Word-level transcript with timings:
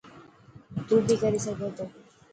تون 0.87 1.01
بي 1.07 1.15
ڪري 1.21 1.39
سگهي 1.45 1.69
ٿو. 1.77 1.85